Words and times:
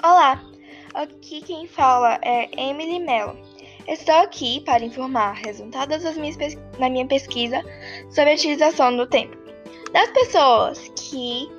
Olá, 0.00 0.40
aqui 0.94 1.40
quem 1.40 1.66
fala 1.66 2.20
é 2.22 2.48
Emily 2.56 3.00
Mello. 3.00 3.36
Estou 3.88 4.14
aqui 4.14 4.60
para 4.60 4.84
informar 4.84 5.32
resultados 5.32 6.04
das 6.04 6.16
minhas 6.16 6.36
da 6.36 6.88
minha 6.88 7.04
pesquisa 7.04 7.64
sobre 8.08 8.30
a 8.30 8.34
utilização 8.34 8.96
do 8.96 9.08
tempo. 9.08 9.36
Das 9.92 10.08
pessoas 10.10 10.88
que 10.94 11.50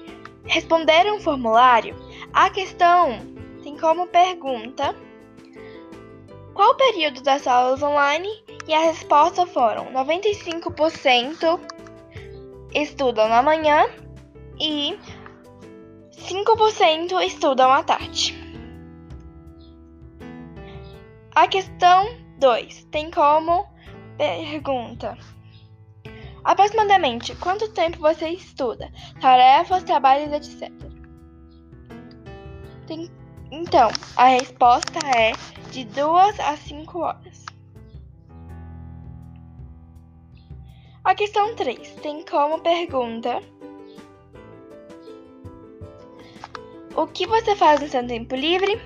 responderam 0.46 1.18
o 1.18 1.20
formulário, 1.20 1.94
a 2.32 2.50
questão 2.50 3.20
tem 3.62 3.78
como 3.78 4.08
pergunta 4.08 4.96
qual 6.54 6.72
o 6.72 6.78
período 6.78 7.22
das 7.22 7.46
aulas 7.46 7.84
online 7.84 8.30
e 8.66 8.74
a 8.74 8.80
resposta 8.80 9.46
foram 9.48 9.92
95% 9.92 11.60
estudam 12.74 13.28
na 13.28 13.42
manhã 13.42 13.86
e 14.58 14.98
5% 16.30 17.26
estudam 17.26 17.72
à 17.72 17.82
tarde. 17.82 18.36
A 21.34 21.48
questão 21.48 22.08
2 22.38 22.84
tem 22.92 23.10
como 23.10 23.68
pergunta: 24.16 25.18
Aproximadamente 26.44 27.36
quanto 27.38 27.74
tempo 27.74 27.98
você 27.98 28.30
estuda? 28.30 28.92
Tarefas, 29.20 29.84
trabalhos, 29.84 30.32
etc. 30.32 30.72
Tem... 32.86 33.10
Então, 33.52 33.90
a 34.16 34.26
resposta 34.26 35.00
é 35.18 35.32
de 35.72 35.84
2 35.86 36.40
a 36.42 36.56
5 36.56 37.00
horas. 37.00 37.46
A 41.04 41.16
questão 41.16 41.56
3 41.56 41.96
tem 41.96 42.24
como 42.24 42.60
pergunta: 42.60 43.42
O 47.00 47.08
que 47.08 47.26
você 47.26 47.56
faz 47.56 47.80
no 47.80 47.88
seu 47.88 48.06
tempo 48.06 48.36
livre? 48.36 48.78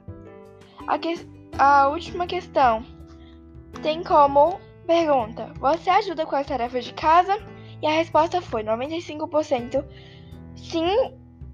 A, 0.88 0.98
que... 0.98 1.14
a 1.60 1.88
última 1.88 2.26
questão 2.26 2.84
tem 3.84 4.04
como 4.04 4.60
pergunta: 4.88 5.54
Você 5.60 5.88
ajuda 5.92 6.26
com 6.26 6.36
as 6.36 6.48
tarefas 6.48 6.84
de 6.86 6.94
casa? 6.94 7.38
E 7.84 7.86
a 7.86 7.92
resposta 7.92 8.42
foi 8.42 8.64
95% 8.64 9.86
sim 10.56 10.88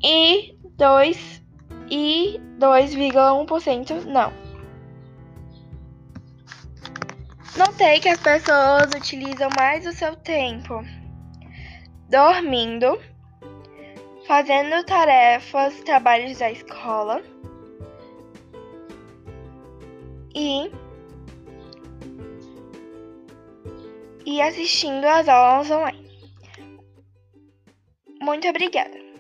e 0.01 0.55
2 0.77 1.43
e 1.89 2.39
2,1% 2.57 4.05
não. 4.05 4.50
Notei 7.57 7.99
que 7.99 8.07
as 8.07 8.19
pessoas 8.19 8.93
utilizam 8.95 9.49
mais 9.57 9.85
o 9.85 9.91
seu 9.91 10.15
tempo 10.15 10.81
dormindo, 12.09 12.97
fazendo 14.25 14.85
tarefas, 14.85 15.73
trabalhos 15.81 16.39
da 16.39 16.49
escola 16.49 17.21
e 20.33 20.71
e 24.25 24.41
assistindo 24.41 25.05
às 25.05 25.27
aulas 25.27 25.69
online. 25.69 26.09
Muito 28.21 28.47
obrigada. 28.47 29.10